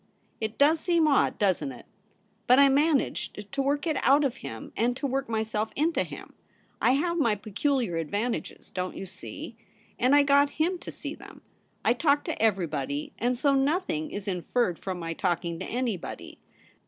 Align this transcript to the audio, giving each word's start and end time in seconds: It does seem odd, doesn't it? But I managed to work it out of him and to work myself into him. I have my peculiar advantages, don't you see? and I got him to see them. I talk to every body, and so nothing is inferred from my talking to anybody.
It 0.39 0.57
does 0.57 0.79
seem 0.79 1.07
odd, 1.07 1.37
doesn't 1.37 1.71
it? 1.71 1.85
But 2.47 2.57
I 2.57 2.69
managed 2.69 3.51
to 3.51 3.61
work 3.61 3.85
it 3.85 3.97
out 4.01 4.25
of 4.25 4.37
him 4.37 4.73
and 4.75 4.97
to 4.97 5.05
work 5.05 5.29
myself 5.29 5.69
into 5.75 6.03
him. 6.03 6.33
I 6.81 6.93
have 6.93 7.19
my 7.19 7.35
peculiar 7.35 7.97
advantages, 7.97 8.71
don't 8.71 8.97
you 8.97 9.05
see? 9.05 9.57
and 9.99 10.15
I 10.15 10.23
got 10.23 10.57
him 10.59 10.79
to 10.79 10.91
see 10.91 11.13
them. 11.13 11.43
I 11.85 11.93
talk 11.93 12.23
to 12.23 12.41
every 12.41 12.65
body, 12.65 13.13
and 13.19 13.37
so 13.37 13.53
nothing 13.53 14.09
is 14.09 14.27
inferred 14.27 14.79
from 14.79 14.97
my 14.97 15.13
talking 15.13 15.59
to 15.59 15.65
anybody. 15.65 16.39